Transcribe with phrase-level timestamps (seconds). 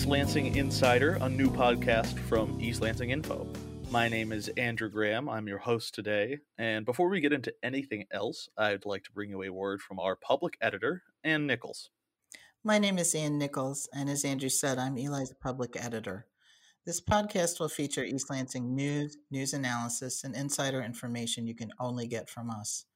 [0.00, 3.46] East Lansing Insider, a new podcast from East Lansing Info.
[3.90, 5.28] My name is Andrew Graham.
[5.28, 6.38] I'm your host today.
[6.56, 10.00] And before we get into anything else, I'd like to bring you a word from
[10.00, 11.90] our public editor, Ann Nichols.
[12.64, 16.24] My name is Ann Nichols, and as Andrew said, I'm Eli's public editor.
[16.86, 22.06] This podcast will feature East Lansing news, news analysis, and insider information you can only
[22.06, 22.86] get from us.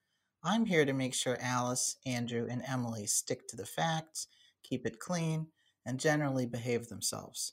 [0.42, 4.26] I'm here to make sure Alice, Andrew, and Emily stick to the facts,
[4.62, 5.48] keep it clean,
[5.86, 7.52] and generally behave themselves.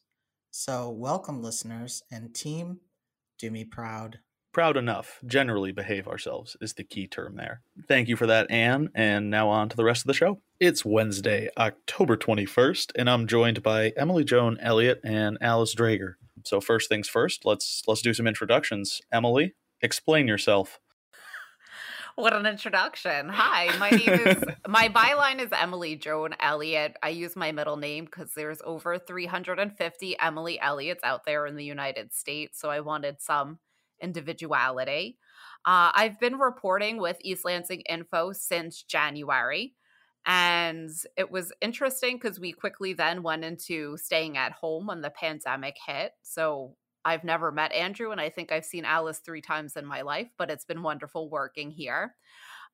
[0.51, 2.79] So, welcome, listeners, and team,
[3.39, 4.19] do me proud.
[4.53, 7.61] Proud enough, generally behave ourselves is the key term there.
[7.87, 8.89] Thank you for that, Ann.
[8.93, 10.41] And now on to the rest of the show.
[10.59, 16.15] It's Wednesday, October 21st, and I'm joined by Emily Joan Elliott and Alice Dreger.
[16.45, 18.99] So first things first, let's let's do some introductions.
[19.11, 20.79] Emily, explain yourself.
[22.15, 23.29] What an introduction.
[23.29, 26.97] Hi, my name is my byline is Emily Joan Elliott.
[27.01, 31.63] I use my middle name because there's over 350 Emily Elliott's out there in the
[31.63, 32.59] United States.
[32.59, 33.59] So I wanted some
[34.01, 35.17] individuality.
[35.65, 39.73] Uh, I've been reporting with East Lansing Info since January.
[40.25, 45.09] And it was interesting because we quickly then went into staying at home when the
[45.09, 46.11] pandemic hit.
[46.21, 50.01] So I've never met Andrew, and I think I've seen Alice three times in my
[50.01, 52.15] life, but it's been wonderful working here.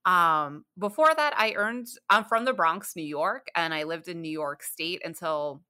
[0.05, 4.21] Um, before that, I earned, I'm from the Bronx, New York, and I lived in
[4.21, 5.63] New York State until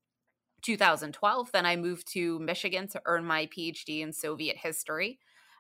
[0.64, 1.52] 2012.
[1.52, 5.20] Then I moved to Michigan to earn my PhD in Soviet history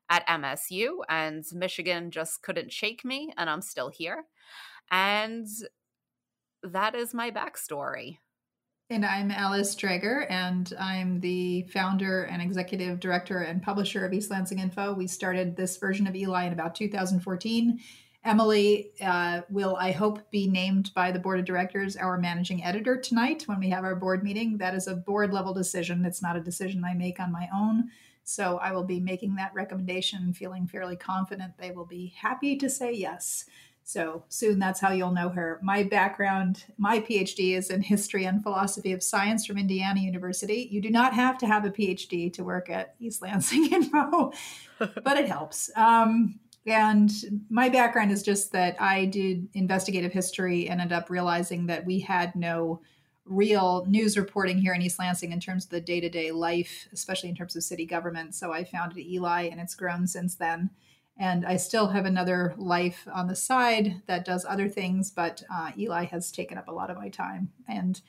[0.10, 4.26] at MSU, and Michigan just couldn't shake me, and I'm still here.
[4.92, 5.48] And
[6.64, 8.18] that is my backstory.
[8.90, 14.32] And I'm Alice Dreger, and I'm the founder and executive director and publisher of East
[14.32, 14.94] Lansing Info.
[14.94, 17.82] We started this version of Eli in about 2014.
[18.24, 22.96] Emily uh, will, I hope, be named by the board of directors our managing editor
[22.96, 24.58] tonight when we have our board meeting.
[24.58, 26.06] That is a board level decision.
[26.06, 27.90] It's not a decision I make on my own.
[28.24, 32.70] So I will be making that recommendation, feeling fairly confident they will be happy to
[32.70, 33.46] say yes.
[33.88, 35.62] So soon that's how you'll know her.
[35.64, 40.68] My background, my PhD is in history and philosophy of science from Indiana University.
[40.70, 44.34] You do not have to have a PhD to work at East Lansing Info,
[44.78, 45.72] but it helps.
[45.78, 47.10] Um, and
[47.50, 52.02] my background is just that I did investigative history and ended up realizing that we
[52.02, 52.82] had no
[53.24, 56.90] real news reporting here in East Lansing in terms of the day to day life,
[56.92, 58.36] especially in terms of city government.
[58.36, 60.72] So I founded Eli and it's grown since then.
[61.20, 65.72] And I still have another life on the side that does other things, but uh,
[65.78, 67.50] Eli has taken up a lot of my time.
[67.68, 68.00] And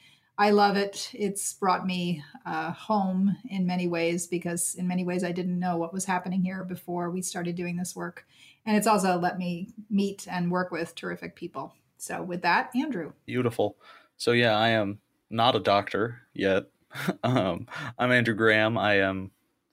[0.41, 1.10] I love it.
[1.14, 5.76] It's brought me uh, home in many ways because, in many ways, I didn't know
[5.76, 8.24] what was happening here before we started doing this work.
[8.64, 11.75] And it's also let me meet and work with terrific people.
[11.96, 13.12] So, with that, Andrew.
[13.26, 13.78] Beautiful.
[14.16, 16.66] So, yeah, I am not a doctor yet.
[17.25, 17.66] um,
[17.98, 18.78] I'm Andrew Graham.
[18.78, 19.32] I am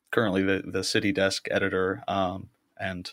[0.09, 3.11] currently the, the city desk editor um, and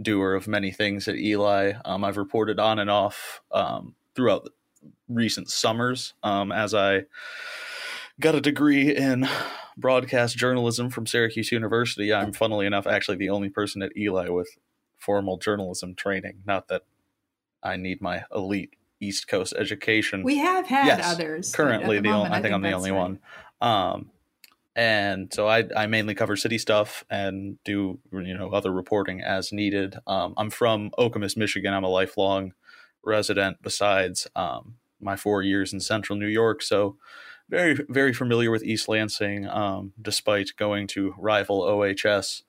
[0.00, 1.74] doer of many things at Eli.
[1.84, 4.48] Um, I've reported on and off um, throughout
[5.08, 7.04] recent summers um, as I
[8.20, 9.28] got a degree in
[9.76, 12.12] broadcast journalism from Syracuse University.
[12.12, 14.48] I'm, funnily enough, actually the only person at Eli with
[14.98, 16.42] formal journalism training.
[16.46, 16.82] Not that
[17.62, 20.22] I need my elite East Coast education.
[20.22, 21.52] We have had yes, others.
[21.52, 22.98] Currently, the, the moment, only, I, think, think I'm the only right.
[22.98, 23.20] one.
[24.76, 29.52] And so I, I mainly cover city stuff and do you know other reporting as
[29.52, 29.96] needed.
[30.06, 31.72] Um, I'm from Okemos, Michigan.
[31.72, 32.54] I'm a lifelong
[33.04, 33.58] resident.
[33.62, 36.96] Besides um, my four years in Central New York, so
[37.48, 42.42] very very familiar with East Lansing, um, despite going to rival OHS.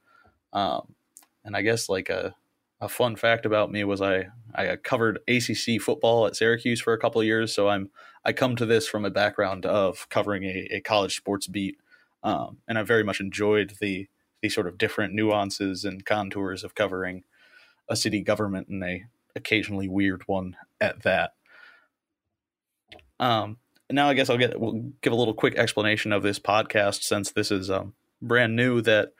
[0.51, 0.95] Um,
[1.43, 2.35] and I guess like a
[2.81, 6.99] a fun fact about me was I I covered ACC football at Syracuse for a
[6.99, 7.91] couple years, so I'm
[8.23, 11.77] I come to this from a background of covering a, a college sports beat
[12.25, 14.07] um, and I very much enjoyed the
[14.41, 17.23] the sort of different nuances and contours of covering
[17.87, 19.03] a city government and a
[19.35, 21.31] occasionally weird one at that.
[23.19, 23.57] Um,
[23.91, 27.31] now I guess I'll get we'll give a little quick explanation of this podcast since
[27.31, 28.81] this is um, brand new.
[28.81, 29.13] That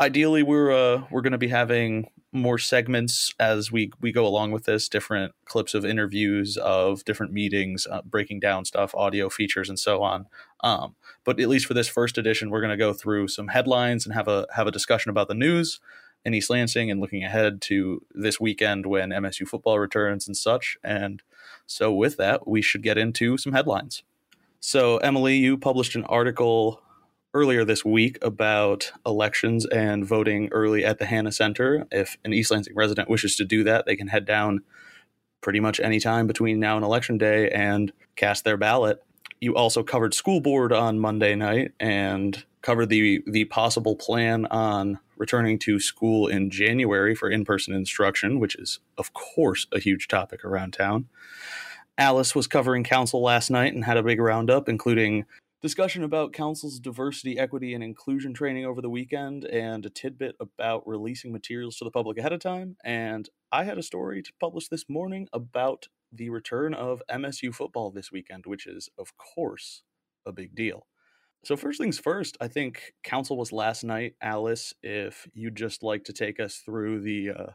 [0.00, 4.52] ideally we're uh, we're going to be having more segments as we we go along
[4.52, 9.68] with this different clips of interviews of different meetings uh, breaking down stuff audio features
[9.68, 10.26] and so on
[10.62, 10.94] um,
[11.24, 14.14] but at least for this first edition we're going to go through some headlines and
[14.14, 15.80] have a have a discussion about the news
[16.24, 20.76] in east lansing and looking ahead to this weekend when msu football returns and such
[20.82, 21.22] and
[21.66, 24.02] so with that we should get into some headlines
[24.60, 26.82] so emily you published an article
[27.34, 31.86] earlier this week about elections and voting early at the Hanna Center.
[31.92, 34.62] If an East Lansing resident wishes to do that, they can head down
[35.40, 39.02] pretty much any time between now and election day and cast their ballot.
[39.40, 44.98] You also covered school board on Monday night and covered the the possible plan on
[45.16, 50.44] returning to school in January for in-person instruction, which is of course a huge topic
[50.44, 51.08] around town.
[51.96, 55.24] Alice was covering council last night and had a big roundup, including
[55.60, 60.86] discussion about council's diversity, equity, and inclusion training over the weekend, and a tidbit about
[60.86, 62.76] releasing materials to the public ahead of time.
[62.84, 67.90] And I had a story to publish this morning about the return of MSU football
[67.90, 69.82] this weekend, which is, of course,
[70.26, 70.86] a big deal.
[71.44, 74.16] So, first things first, I think council was last night.
[74.20, 77.46] Alice, if you'd just like to take us through the uh,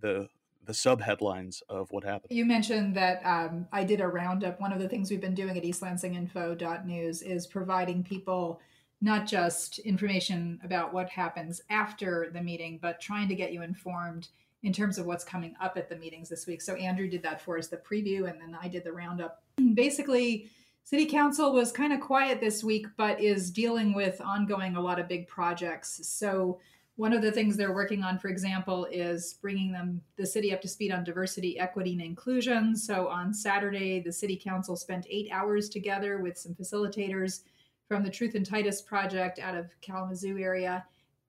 [0.00, 0.28] the
[0.66, 2.30] the sub headlines of what happened.
[2.30, 4.60] You mentioned that um, I did a roundup.
[4.60, 8.60] One of the things we've been doing at east eastlansinginfo.news is providing people
[9.00, 14.28] not just information about what happens after the meeting, but trying to get you informed
[14.62, 16.60] in terms of what's coming up at the meetings this week.
[16.60, 19.42] So Andrew did that for us, the preview, and then I did the roundup.
[19.74, 20.50] Basically,
[20.82, 24.98] City Council was kind of quiet this week, but is dealing with ongoing a lot
[24.98, 26.00] of big projects.
[26.08, 26.60] So
[26.96, 30.62] one of the things they're working on, for example, is bringing them the city up
[30.62, 32.74] to speed on diversity, equity, and inclusion.
[32.74, 37.42] So on Saturday, the city council spent eight hours together with some facilitators
[37.86, 40.84] from the Truth and Titus project out of Kalamazoo area,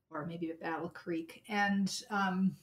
[0.10, 2.56] or maybe Battle Creek, and um,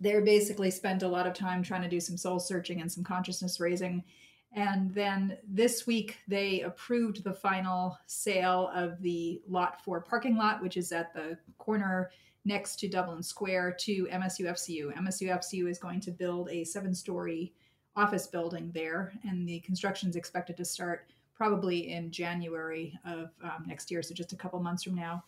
[0.00, 3.04] they basically spent a lot of time trying to do some soul searching and some
[3.04, 4.04] consciousness raising.
[4.52, 10.62] And then this week, they approved the final sale of the Lot 4 parking lot,
[10.62, 12.10] which is at the corner
[12.44, 14.96] next to Dublin Square, to MSUFCU.
[14.96, 17.52] MSUFCU is going to build a seven story
[17.94, 23.64] office building there, and the construction is expected to start probably in January of um,
[23.66, 25.22] next year, so just a couple months from now.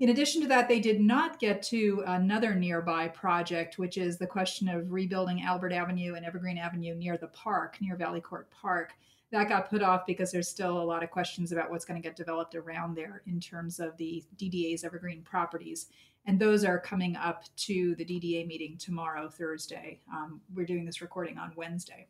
[0.00, 4.26] In addition to that, they did not get to another nearby project, which is the
[4.26, 8.94] question of rebuilding Albert Avenue and Evergreen Avenue near the park, near Valley Court Park.
[9.30, 12.06] That got put off because there's still a lot of questions about what's going to
[12.06, 15.86] get developed around there in terms of the DDA's Evergreen properties.
[16.26, 20.00] And those are coming up to the DDA meeting tomorrow, Thursday.
[20.12, 22.08] Um, we're doing this recording on Wednesday.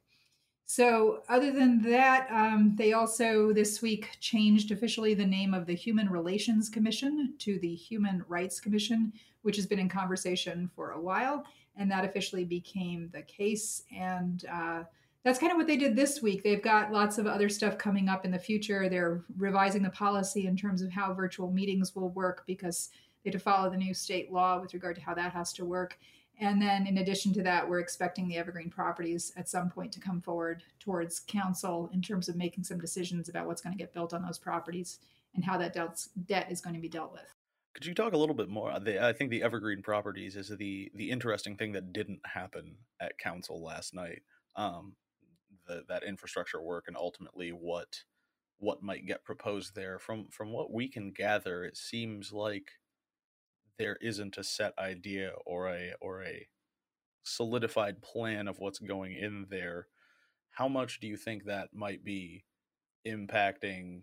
[0.66, 5.74] So, other than that, um, they also this week changed officially the name of the
[5.74, 9.12] Human Relations Commission to the Human Rights Commission,
[9.42, 11.44] which has been in conversation for a while.
[11.76, 13.82] And that officially became the case.
[13.94, 14.84] And uh,
[15.24, 16.42] that's kind of what they did this week.
[16.42, 18.88] They've got lots of other stuff coming up in the future.
[18.88, 22.90] They're revising the policy in terms of how virtual meetings will work because
[23.22, 25.64] they have to follow the new state law with regard to how that has to
[25.64, 25.98] work.
[26.40, 30.00] And then, in addition to that, we're expecting the Evergreen properties at some point to
[30.00, 33.94] come forward towards council in terms of making some decisions about what's going to get
[33.94, 34.98] built on those properties
[35.34, 35.74] and how that
[36.26, 37.34] debt is going to be dealt with.
[37.74, 38.70] Could you talk a little bit more?
[38.70, 43.62] I think the Evergreen properties is the the interesting thing that didn't happen at council
[43.62, 44.22] last night.
[44.56, 44.94] Um,
[45.66, 48.04] the, that infrastructure work and ultimately what
[48.58, 49.98] what might get proposed there.
[49.98, 52.72] From from what we can gather, it seems like
[53.78, 56.46] there isn't a set idea or a or a
[57.22, 59.86] solidified plan of what's going in there
[60.50, 62.44] how much do you think that might be
[63.06, 64.02] impacting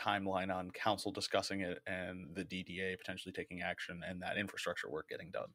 [0.00, 5.08] timeline on council discussing it and the DDA potentially taking action and that infrastructure work
[5.08, 5.48] getting done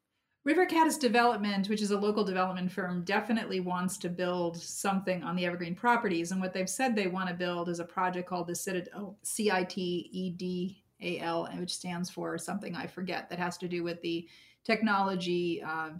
[0.43, 5.35] River Caddis Development, which is a local development firm, definitely wants to build something on
[5.35, 6.31] the Evergreen properties.
[6.31, 9.51] And what they've said they want to build is a project called the Citadel, C
[9.51, 13.83] I T E D AL, which stands for something I forget that has to do
[13.83, 14.27] with the
[14.63, 15.91] technology uh,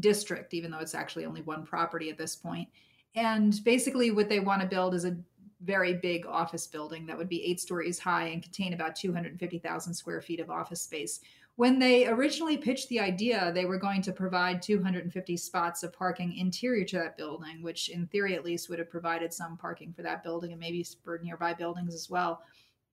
[0.00, 2.68] district, even though it's actually only one property at this point.
[3.14, 5.16] And basically, what they want to build is a
[5.62, 10.20] very big office building that would be eight stories high and contain about 250,000 square
[10.20, 11.20] feet of office space.
[11.56, 16.36] When they originally pitched the idea, they were going to provide 250 spots of parking
[16.36, 20.02] interior to that building, which, in theory at least, would have provided some parking for
[20.02, 22.42] that building and maybe for nearby buildings as well.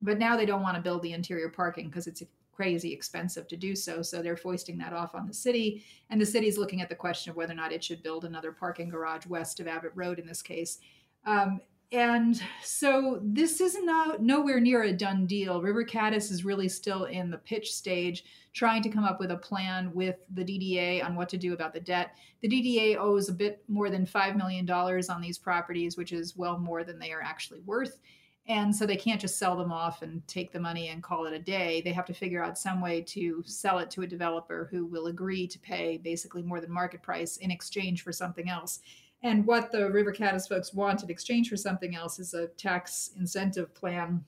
[0.06, 2.24] But now they don't want to build the interior parking because it's
[2.56, 4.02] crazy expensive to do so.
[4.02, 5.84] So they're foisting that off on the city.
[6.10, 8.52] And the city's looking at the question of whether or not it should build another
[8.52, 10.80] parking garage west of Abbott Road in this case.
[11.26, 11.60] Um,
[11.92, 15.62] and so this is not nowhere near a done deal.
[15.62, 19.38] River Caddis is really still in the pitch stage, trying to come up with a
[19.38, 22.16] plan with the DDA on what to do about the debt.
[22.42, 26.58] The DDA owes a bit more than $5 million on these properties, which is well
[26.58, 28.00] more than they are actually worth.
[28.48, 31.34] And so they can't just sell them off and take the money and call it
[31.34, 31.82] a day.
[31.82, 35.08] They have to figure out some way to sell it to a developer who will
[35.08, 38.82] agree to pay basically more than market price in exchange for something else.
[39.24, 43.10] And what the River Caddis folks want in exchange for something else is a tax
[43.18, 44.24] incentive plan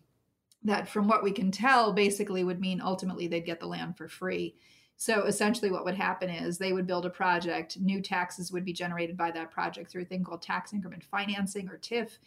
[0.64, 4.08] that, from what we can tell, basically would mean ultimately they'd get the land for
[4.08, 4.56] free.
[4.96, 8.74] So essentially, what would happen is they would build a project, new taxes would be
[8.74, 12.18] generated by that project through a thing called tax increment financing or TIF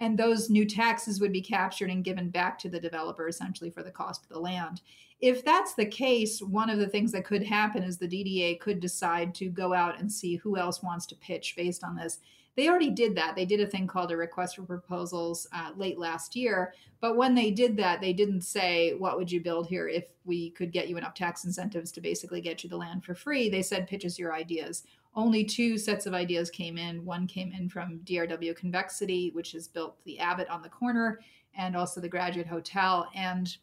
[0.00, 3.82] and those new taxes would be captured and given back to the developer essentially for
[3.82, 4.82] the cost of the land.
[5.20, 8.80] If that's the case, one of the things that could happen is the DDA could
[8.80, 12.18] decide to go out and see who else wants to pitch based on this.
[12.56, 13.36] They already did that.
[13.36, 16.72] They did a thing called a request for proposals uh, late last year.
[17.00, 20.50] But when they did that, they didn't say, What would you build here if we
[20.50, 23.50] could get you enough tax incentives to basically get you the land for free?
[23.50, 24.84] They said, Pitch us your ideas.
[25.14, 27.04] Only two sets of ideas came in.
[27.04, 31.20] One came in from DRW Convexity, which has built the Abbott on the corner
[31.56, 33.08] and also the Graduate Hotel.
[33.14, 33.54] And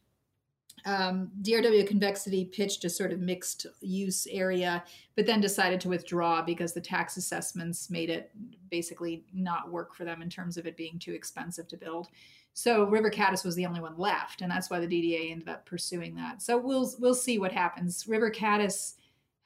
[0.86, 4.84] um, DRW Convexity pitched a sort of mixed use area,
[5.16, 8.32] but then decided to withdraw because the tax assessments made it
[8.70, 12.10] basically not work for them in terms of it being too expensive to build.
[12.54, 15.66] So River Caddis was the only one left, and that's why the DDA ended up
[15.66, 16.42] pursuing that.
[16.42, 18.08] So we'll we'll see what happens.
[18.08, 18.96] River Caddis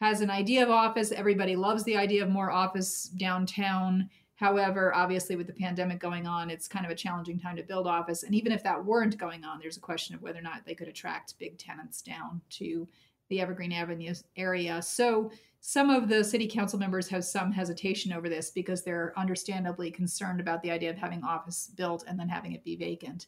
[0.01, 1.11] has an idea of office.
[1.11, 4.09] Everybody loves the idea of more office downtown.
[4.37, 7.87] However, obviously, with the pandemic going on, it's kind of a challenging time to build
[7.87, 8.21] office.
[8.21, 10.75] And even if that weren't going on, there's a question of whether or not they
[10.75, 12.87] could attract big tenants down to
[13.29, 14.79] the Evergreen Avenue area.
[14.81, 19.89] So, some of the city council members have some hesitation over this because they're understandably
[19.89, 23.25] concerned about the idea of having office built and then having it be vacant.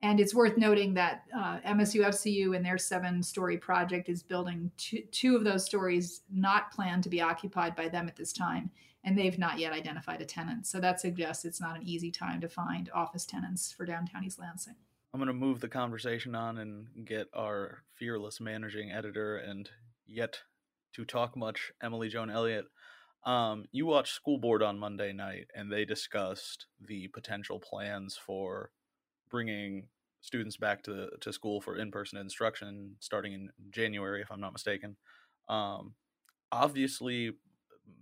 [0.00, 4.70] And it's worth noting that uh, MSU FCU in their seven story project is building
[4.76, 8.70] two, two of those stories not planned to be occupied by them at this time
[9.04, 10.66] and they've not yet identified a tenant.
[10.66, 14.38] So that suggests it's not an easy time to find office tenants for downtown East
[14.38, 14.76] Lansing.
[15.12, 19.68] I'm going to move the conversation on and get our fearless managing editor and
[20.06, 20.38] yet
[20.94, 22.66] to talk much, Emily Joan Elliott.
[23.24, 28.70] Um, you watched School Board on Monday night, and they discussed the potential plans for
[29.30, 29.88] bringing
[30.20, 34.52] students back to to school for in person instruction starting in January, if I'm not
[34.52, 34.96] mistaken.
[35.48, 35.94] Um,
[36.50, 37.32] obviously,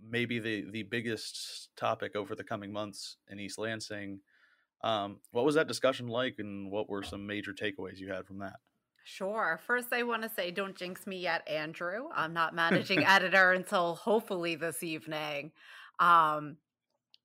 [0.03, 4.19] maybe the the biggest topic over the coming months in East Lansing.
[4.83, 8.39] Um, what was that discussion like, and what were some major takeaways you had from
[8.39, 8.55] that?
[9.03, 9.59] Sure.
[9.65, 12.09] First, I want to say, don't jinx me yet, Andrew.
[12.13, 15.51] I'm not managing editor until hopefully this evening.
[15.99, 16.57] Um,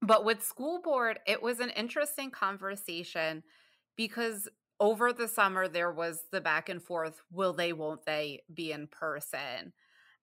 [0.03, 3.43] but with school board, it was an interesting conversation
[3.97, 4.49] because
[4.79, 8.87] over the summer there was the back and forth will they, won't they be in
[8.87, 9.73] person?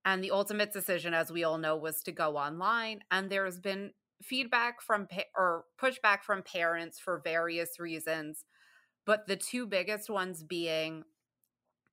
[0.05, 3.03] And the ultimate decision, as we all know, was to go online.
[3.11, 3.91] And there's been
[4.21, 8.45] feedback from pa- or pushback from parents for various reasons.
[9.05, 11.03] But the two biggest ones being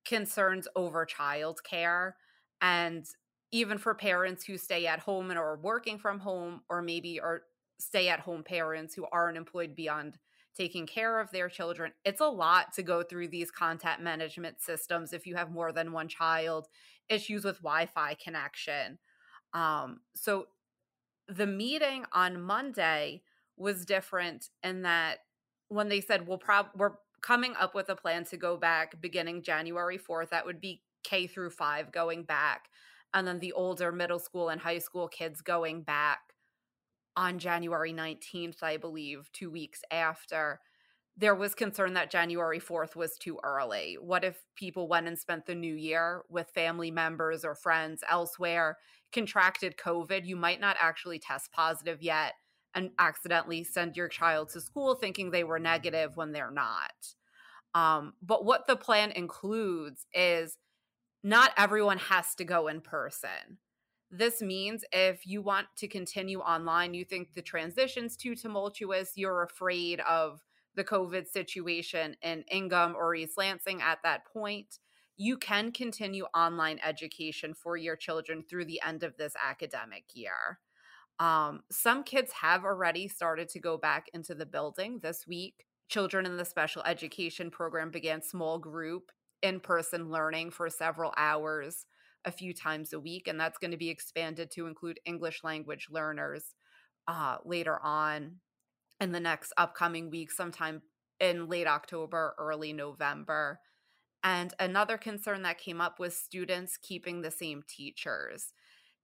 [0.05, 2.13] concerns over childcare
[2.61, 3.07] and
[3.53, 7.43] even for parents who stay at home and are working from home, or maybe are
[7.79, 10.19] stay at home parents who aren't employed beyond
[10.57, 11.93] taking care of their children.
[12.05, 15.93] It's a lot to go through these content management systems if you have more than
[15.93, 16.69] one child,
[17.11, 18.99] issues with Wi Fi connection.
[19.53, 20.47] Um, so
[21.29, 23.23] the meeting on Monday
[23.57, 25.19] was different in that
[25.69, 29.43] when they said we'll prob- we're coming up with a plan to go back beginning
[29.43, 32.69] January 4th, that would be K through 5 going back
[33.13, 36.21] and then the older middle school and high school kids going back
[37.17, 40.61] on January 19th, I believe, 2 weeks after
[41.21, 43.99] there was concern that January 4th was too early.
[44.01, 48.79] What if people went and spent the new year with family members or friends elsewhere,
[49.13, 50.25] contracted COVID?
[50.25, 52.33] You might not actually test positive yet
[52.75, 56.95] and accidentally send your child to school thinking they were negative when they're not.
[57.75, 60.57] Um, but what the plan includes is
[61.23, 63.59] not everyone has to go in person.
[64.11, 69.43] This means if you want to continue online, you think the transition's too tumultuous, you're
[69.43, 70.41] afraid of
[70.75, 74.79] the COVID situation in Ingham or East Lansing at that point,
[75.17, 80.59] you can continue online education for your children through the end of this academic year.
[81.19, 85.67] Um, some kids have already started to go back into the building this week.
[85.89, 89.13] Children in the special education program began small group
[89.43, 91.85] in person learning for several hours
[92.25, 95.89] a few times a week, and that's going to be expanded to include English language
[95.91, 96.55] learners
[97.09, 98.37] uh, later on
[99.01, 100.83] in the next upcoming week, sometime
[101.19, 103.61] in late October, early November.
[104.23, 108.53] And another concern that came up was students keeping the same teachers.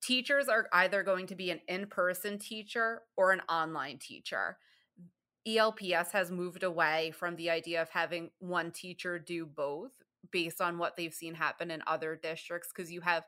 [0.02, 4.58] Teachers are either going to be an in person teacher or an online teacher.
[5.46, 9.92] ELPS has moved away from the idea of having one teacher do both
[10.32, 13.24] based on what they've seen happen in other districts because you have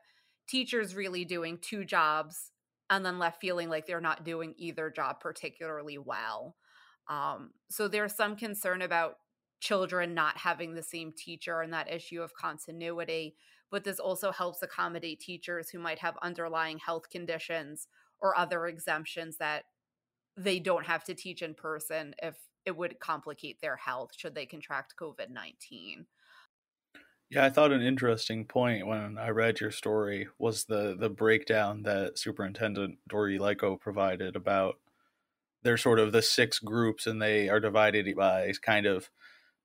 [0.47, 2.51] teachers really doing two jobs
[2.89, 6.55] and then left feeling like they're not doing either job particularly well.
[7.07, 9.15] Um, so there's some concern about
[9.59, 13.35] children not having the same teacher and that issue of continuity.
[13.71, 17.87] But this also helps accommodate teachers who might have underlying health conditions
[18.19, 19.65] or other exemptions that
[20.35, 24.45] they don't have to teach in person if it would complicate their health should they
[24.45, 26.05] contract COVID 19.
[27.29, 31.83] Yeah, I thought an interesting point when I read your story was the the breakdown
[31.83, 34.79] that Superintendent Dori Leyko provided about
[35.63, 39.11] they're sort of the six groups and they are divided by kind of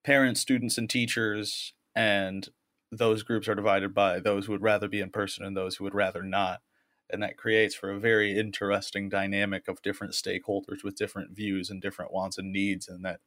[0.05, 2.49] parents, students, and teachers, and
[2.93, 5.85] those groups are divided by those who would rather be in person and those who
[5.85, 6.63] would rather not.
[7.11, 11.83] And that creates for a very interesting dynamic of different stakeholders with different views and
[11.83, 12.89] different wants and needs.
[12.89, 13.21] And that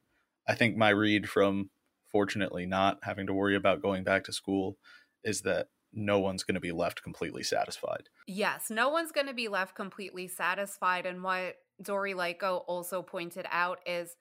[0.48, 1.70] I think my read from
[2.10, 4.76] fortunately not having to worry about going back to school
[5.24, 8.08] is that no one's going to be left completely satisfied.
[8.26, 11.06] Yes, no one's going to be left completely satisfied.
[11.06, 14.16] And what Dori Leyko also pointed out is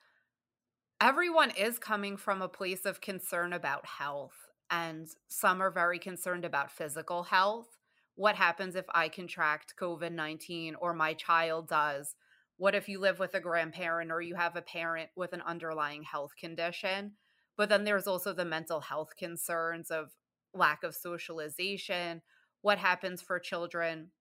[1.01, 4.35] everyone is coming from a place of concern about health,
[4.69, 7.67] and some are very concerned about physical health.
[8.15, 12.15] What happens if I contract COVID 19 or my child does?
[12.57, 16.01] What if you live with a grandparent or you have a parent with an underlying
[16.01, 17.13] health condition?
[17.57, 20.13] But then there's also the mental health concerns of
[20.53, 22.21] lack of socialization.
[22.61, 24.11] What happens for children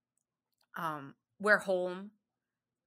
[0.77, 2.13] um, where home,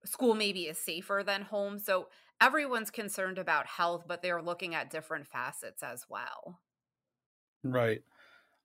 [0.06, 1.78] school maybe is safer than home?
[1.80, 2.08] So
[2.42, 6.60] everyone's concerned about health, but they're looking at different facets as well.
[7.64, 8.02] Right.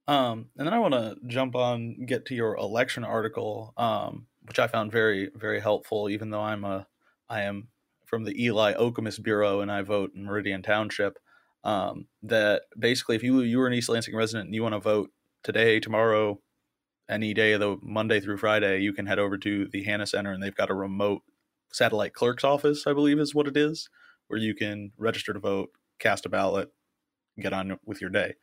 [0.06, 4.58] Um, and then I want to jump on, get to your election article, um, which
[4.58, 6.86] I found very, very helpful, even though I'm a,
[7.28, 7.68] I am
[8.04, 11.18] from the Eli Okemos Bureau and I vote in Meridian Township
[11.64, 14.80] um, that basically if you you were an East Lansing resident and you want to
[14.80, 15.10] vote
[15.42, 16.40] today, tomorrow,
[17.08, 20.32] any day of the Monday through Friday, you can head over to the Hanna Center
[20.32, 21.22] and they've got a remote
[21.72, 23.88] satellite clerk's office, I believe is what it is,
[24.28, 26.70] where you can register to vote, cast a ballot,
[27.40, 28.34] get on with your day.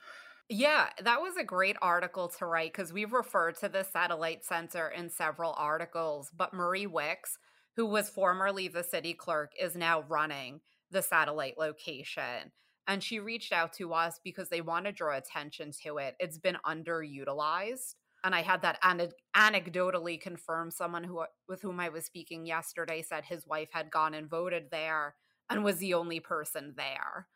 [0.50, 4.90] Yeah, that was a great article to write because we've referred to the satellite center
[4.90, 6.30] in several articles.
[6.36, 7.38] But Marie Wicks,
[7.78, 12.52] who was formerly the city clerk, is now running the satellite location
[12.88, 16.16] and she reached out to us because they want to draw attention to it.
[16.20, 17.96] It's been underutilized.
[18.24, 23.02] And I had that ane- anecdotally confirm someone who with whom I was speaking yesterday
[23.02, 25.16] said his wife had gone and voted there
[25.50, 27.28] and was the only person there.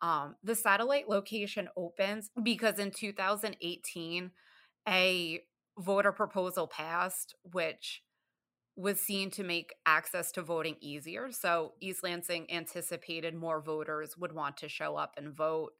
[0.00, 4.32] Um, the satellite location opens because in 2018,
[4.88, 5.40] a
[5.78, 8.02] voter proposal passed, which
[8.76, 11.30] was seen to make access to voting easier.
[11.30, 15.72] So East Lansing anticipated more voters would want to show up and vote.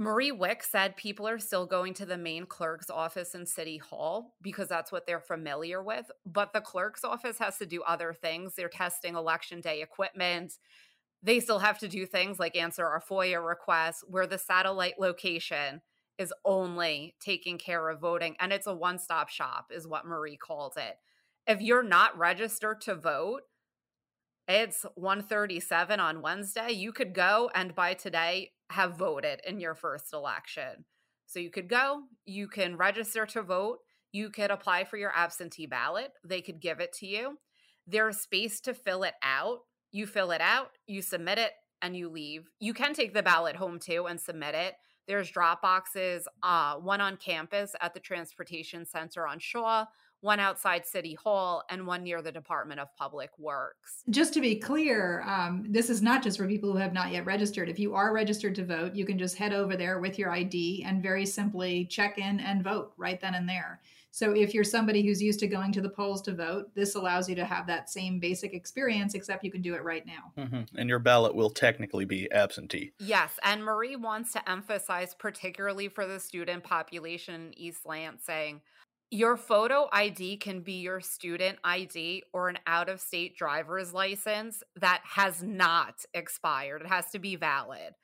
[0.00, 4.34] Marie Wick said people are still going to the main clerk's office in City Hall
[4.40, 6.08] because that's what they're familiar with.
[6.24, 8.54] But the clerk's office has to do other things.
[8.54, 10.52] They're testing election day equipment.
[11.20, 15.80] They still have to do things like answer our FOIA requests, where the satellite location
[16.16, 18.36] is only taking care of voting.
[18.38, 20.96] And it's a one stop shop, is what Marie called it
[21.48, 23.40] if you're not registered to vote,
[24.46, 26.72] it's 137 on Wednesday.
[26.72, 30.84] You could go and by today have voted in your first election.
[31.26, 33.78] So you could go, you can register to vote,
[34.12, 36.12] you could apply for your absentee ballot.
[36.24, 37.38] They could give it to you.
[37.86, 39.60] There's space to fill it out.
[39.90, 42.50] You fill it out, you submit it, and you leave.
[42.60, 44.74] You can take the ballot home too and submit it.
[45.06, 49.86] There's drop boxes, uh, one on campus at the Transportation Center on Shaw,
[50.20, 54.02] one outside City Hall, and one near the Department of Public Works.
[54.10, 57.24] Just to be clear, um, this is not just for people who have not yet
[57.24, 57.68] registered.
[57.68, 60.84] If you are registered to vote, you can just head over there with your ID
[60.84, 63.80] and very simply check in and vote right then and there.
[64.10, 67.28] So if you're somebody who's used to going to the polls to vote, this allows
[67.28, 70.32] you to have that same basic experience, except you can do it right now.
[70.42, 70.76] Mm-hmm.
[70.76, 72.92] And your ballot will technically be absentee.
[72.98, 73.38] Yes.
[73.44, 78.60] And Marie wants to emphasize, particularly for the student population in East Lansing,
[79.10, 84.62] your photo ID can be your student ID or an out of state driver's license
[84.76, 86.82] that has not expired.
[86.82, 87.94] It has to be valid.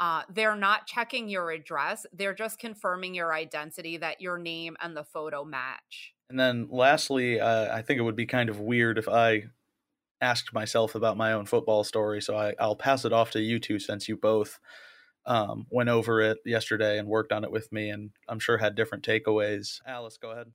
[0.00, 4.96] Uh, they're not checking your address, they're just confirming your identity that your name and
[4.96, 6.14] the photo match.
[6.30, 9.44] And then lastly, uh, I think it would be kind of weird if I
[10.20, 12.20] asked myself about my own football story.
[12.20, 14.60] So I, will pass it off to you two since you both
[15.28, 18.74] um, went over it yesterday and worked on it with me, and I'm sure had
[18.74, 19.80] different takeaways.
[19.86, 20.50] Alice, go ahead.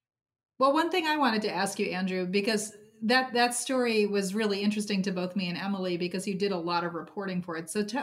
[0.58, 4.62] Well, one thing I wanted to ask you, Andrew, because that that story was really
[4.62, 7.70] interesting to both me and Emily because you did a lot of reporting for it.
[7.70, 8.00] So t-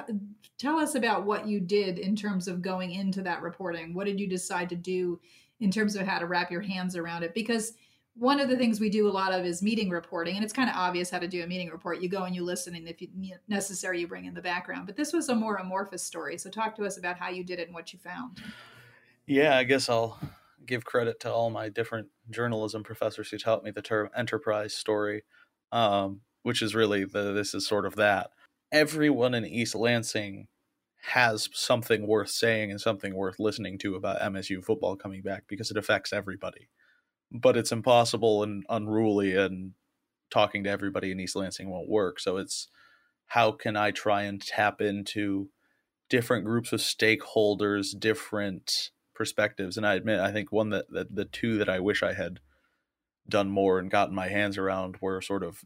[0.59, 3.93] tell us about what you did in terms of going into that reporting.
[3.93, 5.19] What did you decide to do
[5.59, 7.35] in terms of how to wrap your hands around it?
[7.35, 7.73] Because
[8.21, 10.69] one of the things we do a lot of is meeting reporting, and it's kind
[10.69, 12.03] of obvious how to do a meeting report.
[12.03, 13.09] You go and you listen, and if you,
[13.49, 14.85] necessary, you bring in the background.
[14.85, 16.37] But this was a more amorphous story.
[16.37, 18.43] So talk to us about how you did it and what you found.
[19.27, 20.21] Yeah, I guess I'll
[20.67, 25.23] give credit to all my different journalism professors who taught me the term enterprise story,
[25.73, 28.33] um, which is really the this is sort of that.
[28.71, 30.47] everyone in East Lansing
[31.05, 35.71] has something worth saying and something worth listening to about MSU football coming back because
[35.71, 36.69] it affects everybody.
[37.33, 39.73] But it's impossible and unruly, and
[40.31, 42.21] talking to everybody in East Lansing won't work.
[42.21, 42.69] So it's
[43.27, 45.51] how can I try and tap into
[46.09, 49.77] different groups of stakeholders, different perspectives?
[49.77, 52.41] And I admit, I think one that, that the two that I wish I had
[53.29, 55.63] done more and gotten my hands around were sort of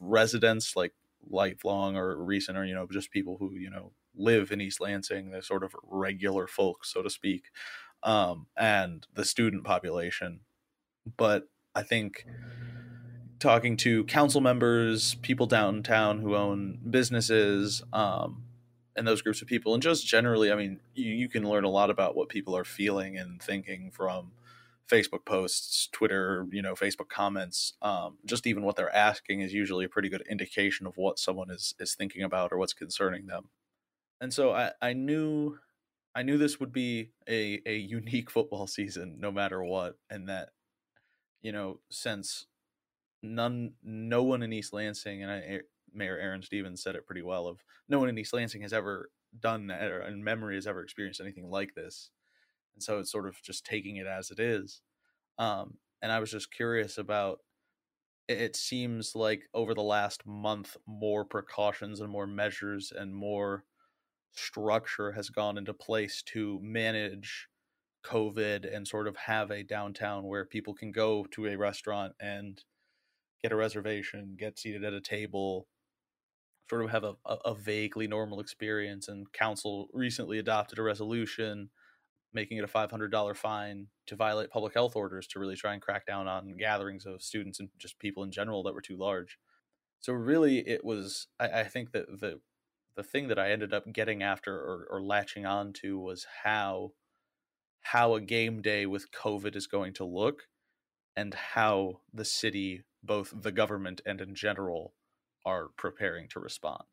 [0.00, 0.92] residents, like
[1.28, 5.30] lifelong or recent, or you know, just people who you know live in East Lansing,
[5.30, 7.46] the sort of regular folks, so to speak,
[8.02, 10.40] um, and the student population.
[11.16, 12.26] But I think
[13.38, 18.44] talking to council members, people downtown who own businesses, um,
[18.96, 21.70] and those groups of people, and just generally, I mean, you, you can learn a
[21.70, 24.32] lot about what people are feeling and thinking from
[24.90, 27.74] Facebook posts, Twitter, you know, Facebook comments.
[27.80, 31.50] Um, just even what they're asking is usually a pretty good indication of what someone
[31.50, 33.50] is is thinking about or what's concerning them
[34.20, 35.58] and so I, I knew
[36.14, 40.50] I knew this would be a, a unique football season no matter what, and that
[41.42, 42.46] you know since
[43.22, 45.60] none no one in East Lansing and I,
[45.92, 49.10] Mayor Aaron Stevens said it pretty well of no one in East Lansing has ever
[49.40, 52.10] done that or in memory has ever experienced anything like this,
[52.74, 54.80] and so it's sort of just taking it as it is.
[55.38, 57.40] Um, and I was just curious about
[58.28, 63.64] it seems like over the last month more precautions and more measures and more
[64.32, 67.48] structure has gone into place to manage
[68.08, 72.62] COVID and sort of have a downtown where people can go to a restaurant and
[73.42, 75.66] get a reservation, get seated at a table,
[76.68, 79.08] sort of have a, a, vaguely normal experience.
[79.08, 81.70] And council recently adopted a resolution
[82.32, 86.06] making it a $500 fine to violate public health orders to really try and crack
[86.06, 89.38] down on gatherings of students and just people in general that were too large.
[90.00, 91.26] So really, it was.
[91.40, 92.40] I, I think that the
[92.96, 96.92] the thing that I ended up getting after or, or latching on to was how
[97.82, 100.42] how a game day with COVID is going to look
[101.16, 104.94] and how the city, both the government and in general,
[105.44, 106.84] are preparing to respond.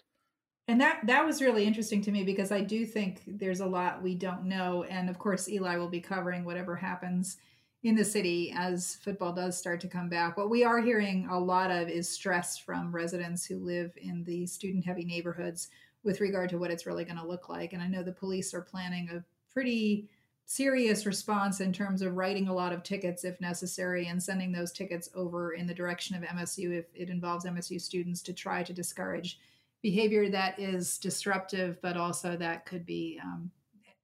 [0.67, 4.01] And that that was really interesting to me because I do think there's a lot
[4.01, 4.83] we don't know.
[4.83, 7.37] And of course, Eli will be covering whatever happens
[7.83, 10.37] in the city as football does start to come back.
[10.37, 14.47] What we are hearing a lot of is stress from residents who live in the
[14.47, 15.69] student heavy neighborhoods
[16.03, 17.73] with regard to what it's really going to look like.
[17.73, 20.09] And I know the police are planning a pretty
[20.45, 24.71] serious response in terms of writing a lot of tickets if necessary and sending those
[24.71, 28.73] tickets over in the direction of MSU if it involves MSU students to try to
[28.73, 29.39] discourage
[29.85, 33.51] behavior that is disruptive, but also that could be um,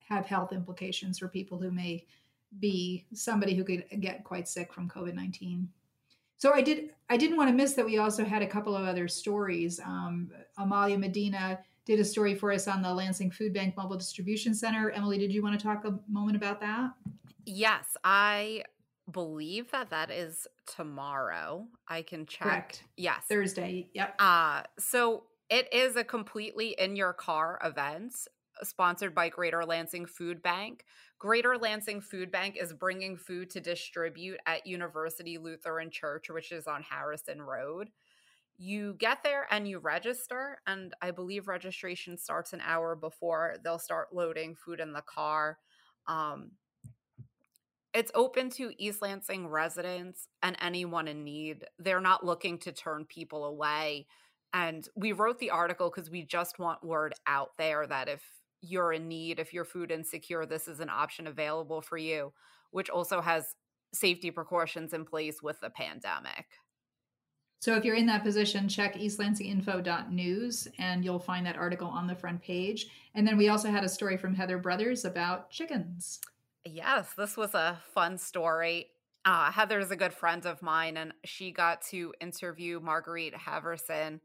[0.08, 2.06] have health implications for people who may
[2.60, 5.68] be somebody who could get quite sick from COVID nineteen.
[6.38, 6.92] So I did.
[7.10, 7.86] I didn't want to miss that.
[7.86, 9.80] We also had a couple of other stories.
[9.80, 14.54] Um, Amalia Medina did a story for us on the Lansing Food Bank Mobile Distribution
[14.54, 14.92] Center.
[14.92, 16.92] Emily, did you want to talk a moment about that?
[17.46, 18.64] Yes, I
[19.12, 21.68] believe that that is tomorrow.
[21.88, 22.48] I can check.
[22.48, 22.84] Correct.
[22.98, 23.24] Yes.
[23.28, 23.90] Thursday.
[23.94, 24.16] Yep.
[24.20, 28.14] Uh so it is a completely in your car event
[28.64, 30.86] sponsored by Greater Lansing Food Bank.
[31.20, 36.68] Greater Lansing Food Bank is bringing food to distribute at University Lutheran Church, which is
[36.68, 37.90] on Harrison Road
[38.64, 43.80] you get there and you register and i believe registration starts an hour before they'll
[43.80, 45.58] start loading food in the car
[46.08, 46.52] um,
[47.94, 51.66] it's open to east lansing residents and anyone in need.
[51.78, 54.08] They're not looking to turn people away
[54.54, 58.24] and we wrote the article because we just want word out there that if
[58.62, 62.32] you're in need if you're food insecure this is an option available for you
[62.72, 63.56] which also has
[63.94, 66.46] safety precautions in place with the pandemic
[67.62, 72.16] so if you're in that position, check eastlansinginfo.news and you'll find that article on the
[72.16, 72.88] front page.
[73.14, 76.20] And then we also had a story from Heather Brothers about chickens.
[76.66, 78.88] Yes, this was a fun story.
[79.26, 84.22] Uh, is a good friend of mine, and she got to interview Marguerite Haverson,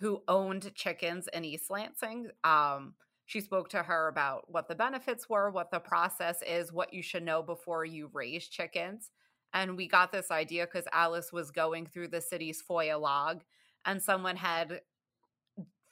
[0.00, 2.30] who owned chickens in East Lansing.
[2.42, 2.94] Um,
[3.26, 7.02] she spoke to her about what the benefits were, what the process is, what you
[7.02, 9.12] should know before you raise chickens.
[9.54, 13.42] And we got this idea because Alice was going through the city's FOIA log
[13.86, 14.80] and someone had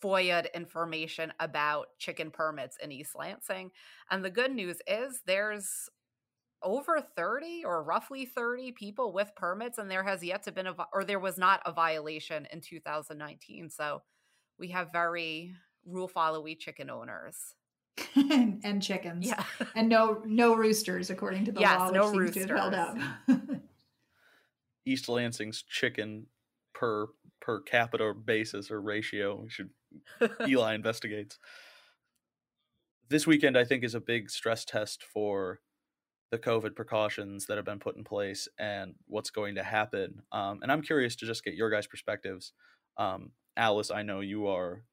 [0.02, 3.70] FOIA'd information about chicken permits in East Lansing.
[4.10, 5.88] And the good news is there's
[6.62, 10.74] over 30 or roughly 30 people with permits and there has yet to been a
[10.92, 14.00] or there was not a violation in 2019 so
[14.60, 15.52] we have very
[15.84, 17.56] rule followy chicken owners
[18.14, 19.26] and, and, chickens.
[19.26, 19.44] Yeah.
[19.74, 22.46] and no no roosters according to the yes, law, which no seems roosters.
[22.46, 22.98] to have held up.
[24.86, 26.26] East Lansing's chicken
[26.74, 27.08] per
[27.40, 29.40] per capita basis or ratio.
[29.42, 29.70] We should
[30.46, 31.38] Eli investigates.
[33.08, 35.60] This weekend, I think, is a big stress test for
[36.30, 40.22] the COVID precautions that have been put in place and what's going to happen.
[40.32, 42.54] Um, and I'm curious to just get your guys' perspectives.
[42.96, 44.84] Um, Alice, I know you are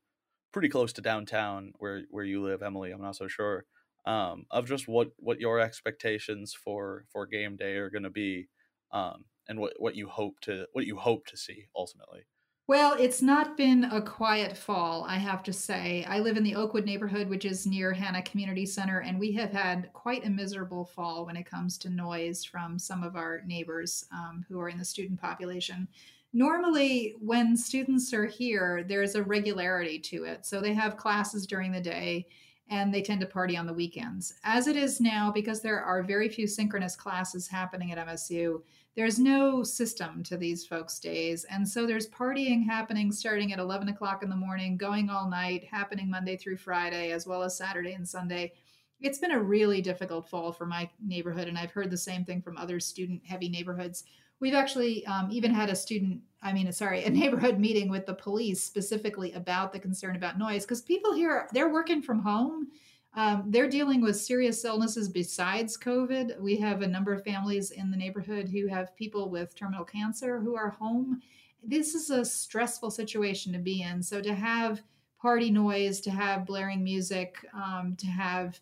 [0.52, 2.62] pretty close to downtown where where you live.
[2.62, 3.66] Emily, I'm not so sure
[4.06, 8.48] um, of just what what your expectations for for game day are going to be,
[8.92, 12.22] um, and what what you hope to what you hope to see ultimately.
[12.68, 16.06] Well, it's not been a quiet fall, I have to say.
[16.08, 19.52] I live in the Oakwood neighborhood, which is near Hanna Community Center, and we have
[19.52, 24.06] had quite a miserable fall when it comes to noise from some of our neighbors
[24.12, 25.88] um, who are in the student population.
[26.32, 30.46] Normally, when students are here, there's a regularity to it.
[30.46, 32.28] So they have classes during the day
[32.70, 34.36] and they tend to party on the weekends.
[34.44, 38.62] As it is now, because there are very few synchronous classes happening at MSU,
[38.96, 41.46] there's no system to these folks' days.
[41.46, 45.64] And so there's partying happening starting at 11 o'clock in the morning, going all night,
[45.64, 48.54] happening Monday through Friday, as well as Saturday and Sunday.
[49.00, 52.42] It's been a really difficult fall for my neighborhood, and I've heard the same thing
[52.42, 54.04] from other student heavy neighborhoods.
[54.40, 58.14] We've actually um, even had a student, I mean, sorry, a neighborhood meeting with the
[58.14, 62.68] police specifically about the concern about noise because people here, they're working from home.
[63.16, 66.40] Um, they're dealing with serious illnesses besides COVID.
[66.40, 70.40] We have a number of families in the neighborhood who have people with terminal cancer
[70.40, 71.22] who are home.
[71.64, 74.04] This is a stressful situation to be in.
[74.04, 74.84] So to have
[75.20, 78.60] party noise, to have blaring music, um, to have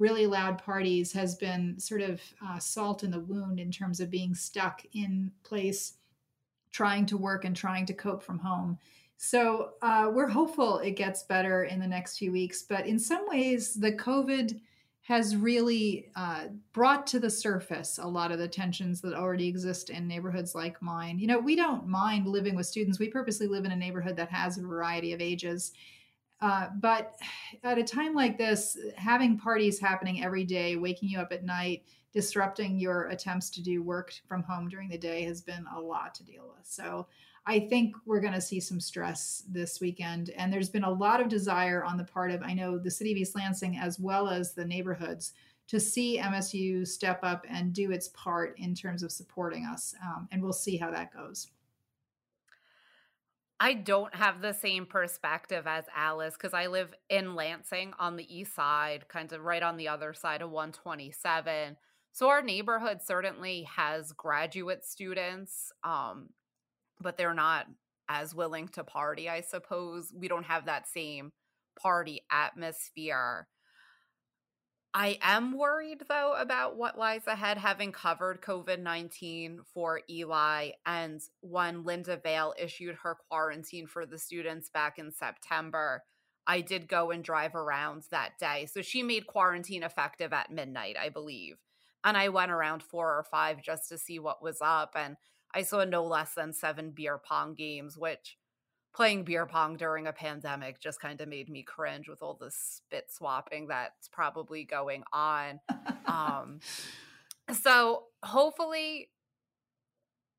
[0.00, 4.10] really loud parties has been sort of uh, salt in the wound in terms of
[4.10, 5.94] being stuck in place,
[6.72, 8.78] trying to work and trying to cope from home.
[9.18, 12.62] So uh, we're hopeful it gets better in the next few weeks.
[12.62, 14.58] But in some ways, the COVID
[15.02, 19.90] has really uh, brought to the surface a lot of the tensions that already exist
[19.90, 21.18] in neighborhoods like mine.
[21.18, 22.98] You know, we don't mind living with students.
[22.98, 25.72] We purposely live in a neighborhood that has a variety of ages.
[26.40, 27.16] Uh, but
[27.64, 31.84] at a time like this, having parties happening every day, waking you up at night,
[32.12, 36.14] disrupting your attempts to do work from home during the day has been a lot
[36.14, 36.66] to deal with.
[36.66, 37.06] So
[37.46, 40.30] I think we're going to see some stress this weekend.
[40.30, 43.12] And there's been a lot of desire on the part of, I know, the city
[43.12, 45.32] of East Lansing as well as the neighborhoods
[45.68, 49.94] to see MSU step up and do its part in terms of supporting us.
[50.04, 51.48] Um, and we'll see how that goes.
[53.62, 58.34] I don't have the same perspective as Alice because I live in Lansing on the
[58.34, 61.76] east side, kind of right on the other side of 127.
[62.12, 66.30] So our neighborhood certainly has graduate students, um,
[67.02, 67.66] but they're not
[68.08, 70.10] as willing to party, I suppose.
[70.16, 71.30] We don't have that same
[71.78, 73.46] party atmosphere.
[74.92, 80.70] I am worried though about what lies ahead, having covered COVID 19 for Eli.
[80.84, 86.02] And when Linda Vail issued her quarantine for the students back in September,
[86.46, 88.66] I did go and drive around that day.
[88.66, 91.58] So she made quarantine effective at midnight, I believe.
[92.02, 94.94] And I went around four or five just to see what was up.
[94.96, 95.16] And
[95.54, 98.38] I saw no less than seven beer pong games, which
[98.94, 102.50] playing beer pong during a pandemic just kind of made me cringe with all the
[102.50, 105.60] spit swapping that's probably going on.
[106.06, 106.58] um,
[107.52, 109.10] so hopefully,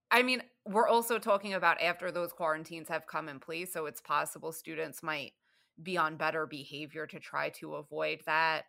[0.10, 4.02] I mean, we're also talking about after those quarantines have come in place, so it's
[4.02, 5.32] possible students might
[5.82, 8.64] be on better behavior to try to avoid that.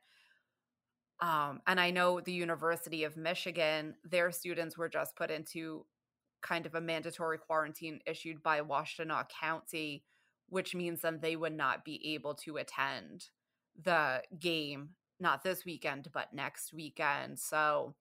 [1.20, 5.86] Um, and I know the University of Michigan, their students were just put into
[6.42, 10.04] kind of a mandatory quarantine issued by Washtenaw County,
[10.48, 13.26] which means then they would not be able to attend
[13.82, 17.38] the game, not this weekend, but next weekend.
[17.38, 17.94] So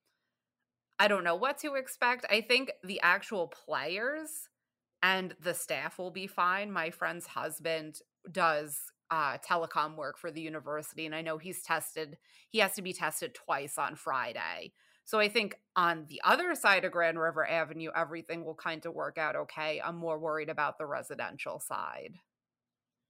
[1.00, 2.26] I don't know what to expect.
[2.30, 4.50] I think the actual players
[5.02, 6.72] and the staff will be fine.
[6.72, 8.00] My friend's husband
[8.32, 8.78] does
[9.10, 12.18] uh, telecom work for the university, and I know he's tested,
[12.50, 14.74] he has to be tested twice on Friday.
[15.06, 18.94] So I think on the other side of Grand River Avenue, everything will kind of
[18.94, 19.82] work out okay.
[19.84, 22.14] I'm more worried about the residential side.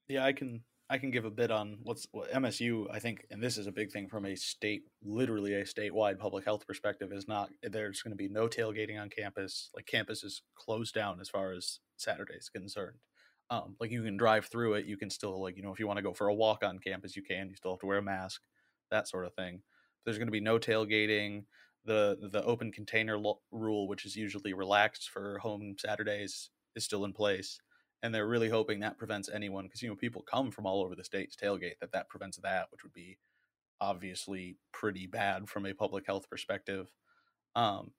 [0.08, 2.86] Yeah, I can I can give a bit on what's what MSU.
[2.91, 6.43] I think, and this is a big thing from a state, literally a statewide public
[6.43, 7.13] health perspective.
[7.13, 9.69] Is not there's going to be no tailgating on campus.
[9.73, 12.97] Like campus is closed down as far as Saturday is concerned.
[13.49, 14.86] Um, like you can drive through it.
[14.86, 16.80] You can still like you know if you want to go for a walk on
[16.80, 17.47] campus, you can.
[17.49, 18.41] You still have to wear a mask,
[18.91, 19.62] that sort of thing.
[20.04, 21.43] There's going to be no tailgating
[21.86, 27.06] the the open container lo- rule, which is usually relaxed for home Saturdays, is still
[27.06, 27.60] in place,
[28.04, 30.96] and they're really hoping that prevents anyone because you know people come from all over
[30.96, 33.17] the state to tailgate that that prevents that, which would be
[33.80, 36.91] obviously pretty bad from a public health perspective.
[37.56, 37.91] Um,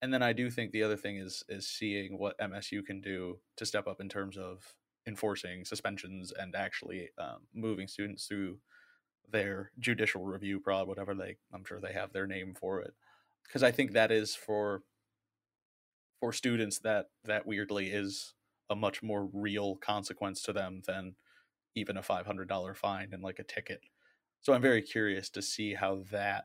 [0.00, 3.38] and then I do think the other thing is is seeing what MSU can do
[3.56, 4.74] to step up in terms of
[5.06, 8.58] enforcing suspensions and actually um, moving students through
[9.30, 12.94] their judicial review prod, whatever they I'm sure they have their name for it.
[13.46, 14.82] Because I think that is for
[16.20, 18.34] for students that that weirdly is
[18.70, 21.16] a much more real consequence to them than
[21.74, 23.80] even a five hundred dollar fine and like a ticket.
[24.40, 26.44] So I'm very curious to see how that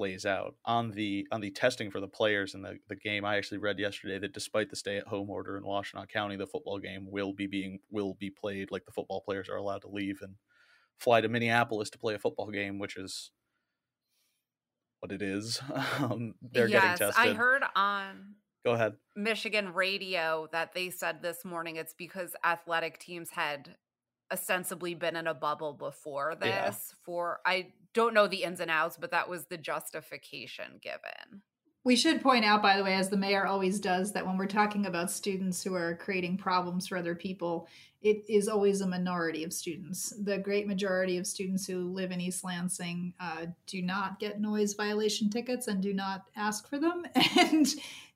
[0.00, 3.36] plays out on the on the testing for the players in the, the game i
[3.36, 6.78] actually read yesterday that despite the stay at home order in washtenaw county the football
[6.78, 10.20] game will be being will be played like the football players are allowed to leave
[10.22, 10.36] and
[10.96, 13.30] fly to minneapolis to play a football game which is
[15.00, 15.60] what it is
[15.98, 18.34] um, they're yes, getting tested I heard on
[18.64, 23.76] go ahead Michigan radio that they said this morning it's because athletic teams had
[24.32, 26.72] ostensibly been in a bubble before this Yeah.
[27.04, 31.42] for I don't know the ins and outs, but that was the justification given.
[31.82, 34.46] We should point out, by the way, as the mayor always does, that when we're
[34.46, 37.68] talking about students who are creating problems for other people,
[38.02, 40.12] it is always a minority of students.
[40.22, 44.74] The great majority of students who live in East Lansing uh, do not get noise
[44.74, 47.04] violation tickets and do not ask for them
[47.38, 47.66] and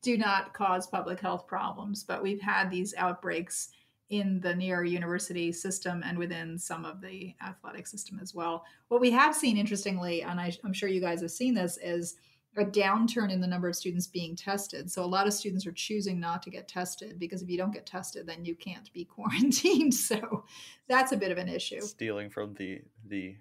[0.02, 2.04] do not cause public health problems.
[2.04, 3.70] But we've had these outbreaks
[4.10, 8.64] in the near university system and within some of the athletic system as well.
[8.88, 12.16] What we have seen, interestingly, and I, I'm sure you guys have seen this, is
[12.56, 14.90] a downturn in the number of students being tested.
[14.90, 17.72] So a lot of students are choosing not to get tested because if you don't
[17.72, 19.94] get tested, then you can't be quarantined.
[19.94, 20.44] So
[20.88, 21.80] that's a bit of an issue.
[21.80, 23.36] stealing from the the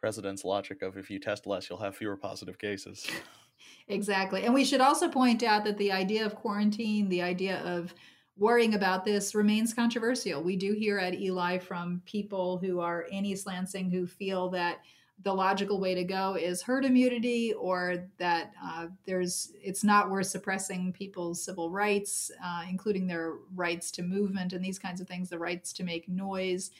[0.00, 3.06] president's logic of if you test less you'll have fewer positive cases
[3.88, 4.44] Exactly.
[4.44, 7.94] And we should also point out that the idea of quarantine, the idea of
[8.36, 10.42] worrying about this remains controversial.
[10.42, 14.78] We do hear at ELi from people who are in East Lansing who feel that
[15.22, 20.26] the logical way to go is herd immunity or that uh, there's it's not worth
[20.26, 25.28] suppressing people's civil rights uh, including their rights to movement and these kinds of things
[25.28, 26.70] the rights to make noise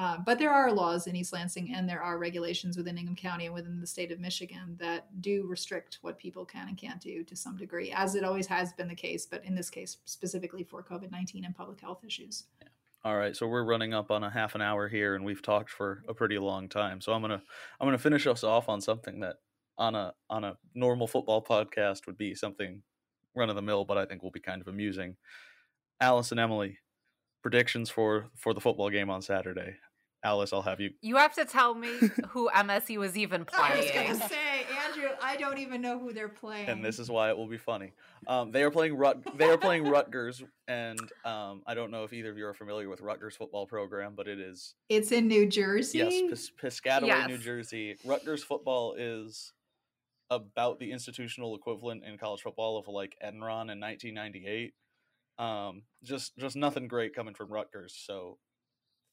[0.00, 3.44] uh, but there are laws in East Lansing and there are regulations within Ingham County
[3.44, 7.22] and within the state of Michigan that do restrict what people can and can't do
[7.24, 10.62] to some degree, as it always has been the case, but in this case, specifically
[10.62, 12.44] for COVID 19 and public health issues.
[13.04, 15.70] All right so we're running up on a half an hour here and we've talked
[15.70, 17.00] for a pretty long time.
[17.00, 17.42] So i'm gonna
[17.80, 19.36] i'm gonna finish us off on something that
[19.78, 22.82] on a on a normal football podcast would be something
[23.34, 25.16] run of the mill but i think will be kind of amusing.
[26.00, 26.78] Alice and emily
[27.42, 29.76] predictions for for the football game on saturday.
[30.22, 31.88] Alice i'll have you You have to tell me
[32.28, 34.18] who MSU was even playing.
[34.20, 34.59] say,
[35.00, 36.68] Andrew, I don't even know who they're playing.
[36.68, 37.92] and this is why it will be funny.
[38.26, 39.36] Um, they are playing Rut.
[39.36, 42.88] They are playing Rutgers, and um, I don't know if either of you are familiar
[42.88, 45.98] with Rutgers football program, but it is it's in New Jersey.
[45.98, 47.96] yes, Pis- Piscataway, New Jersey.
[48.04, 49.52] Rutgers football is
[50.30, 54.74] about the institutional equivalent in college football of like Enron in 1998.
[55.38, 57.94] Um, just just nothing great coming from Rutgers.
[58.06, 58.38] So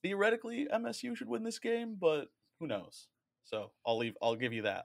[0.02, 2.26] theoretically, MSU should win this game, but
[2.60, 3.06] who knows?
[3.44, 4.14] So I'll leave.
[4.22, 4.84] I'll give you that.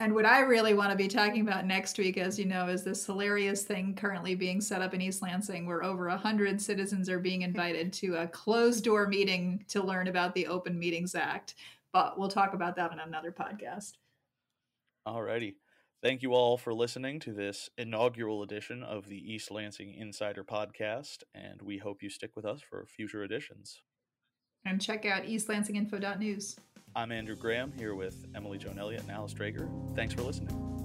[0.00, 2.84] And what I really want to be talking about next week, as you know, is
[2.84, 7.18] this hilarious thing currently being set up in East Lansing where over 100 citizens are
[7.18, 11.56] being invited to a closed door meeting to learn about the Open Meetings Act.
[11.92, 13.94] But we'll talk about that in another podcast.
[15.06, 15.54] Alrighty.
[16.00, 21.24] Thank you all for listening to this inaugural edition of the East Lansing Insider Podcast,
[21.34, 23.82] and we hope you stick with us for future editions.
[24.64, 26.56] And check out eastlansinginfo.news.
[26.94, 29.68] I'm Andrew Graham here with Emily Joan Elliott and Alice Dreger.
[29.94, 30.77] Thanks for listening.